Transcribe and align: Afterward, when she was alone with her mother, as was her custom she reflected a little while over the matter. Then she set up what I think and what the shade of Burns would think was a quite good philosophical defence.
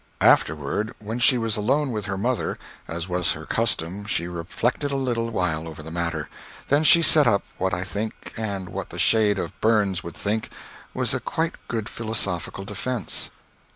Afterward, 0.21 0.95
when 0.97 1.19
she 1.19 1.37
was 1.37 1.55
alone 1.55 1.91
with 1.91 2.05
her 2.05 2.17
mother, 2.17 2.57
as 2.87 3.07
was 3.07 3.33
her 3.33 3.45
custom 3.45 4.03
she 4.05 4.27
reflected 4.27 4.91
a 4.91 4.95
little 4.95 5.29
while 5.29 5.67
over 5.67 5.83
the 5.83 5.91
matter. 5.91 6.27
Then 6.69 6.83
she 6.83 7.03
set 7.03 7.27
up 7.27 7.43
what 7.59 7.71
I 7.71 7.83
think 7.83 8.33
and 8.35 8.69
what 8.69 8.89
the 8.89 8.97
shade 8.97 9.37
of 9.37 9.61
Burns 9.61 10.03
would 10.03 10.15
think 10.15 10.49
was 10.95 11.13
a 11.13 11.19
quite 11.19 11.53
good 11.67 11.87
philosophical 11.87 12.65
defence. 12.65 13.29